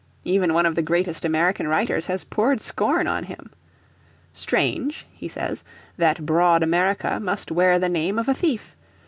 Even 0.23 0.55
one 0.55 0.65
of 0.65 0.73
the 0.73 0.81
greatest 0.81 1.23
American 1.25 1.67
writers 1.67 2.07
has 2.07 2.23
poured 2.23 2.59
scorn 2.59 3.05
on 3.07 3.25
him. 3.25 3.51
"Strange," 4.33 5.05
he 5.11 5.27
says, 5.27 5.63
"that 5.95 6.25
broad 6.25 6.63
America 6.63 7.19
must 7.19 7.51
wear 7.51 7.77
the 7.77 7.87
name 7.87 8.17
of 8.17 8.27
a 8.27 8.33
thief. 8.33 8.75